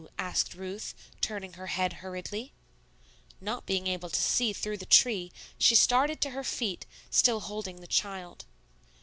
asked 0.17 0.55
Ruth, 0.55 0.95
turning 1.21 1.53
her 1.53 1.67
head 1.67 1.93
hurriedly. 2.01 2.53
Not 3.39 3.67
being 3.67 3.85
able 3.85 4.09
to 4.09 4.19
see 4.19 4.51
through 4.51 4.77
the 4.77 4.85
tree, 4.87 5.31
she 5.59 5.75
started 5.75 6.19
to 6.21 6.31
her 6.31 6.43
feet, 6.43 6.87
still 7.11 7.41
holding 7.41 7.81
the 7.81 7.85
child. 7.85 8.45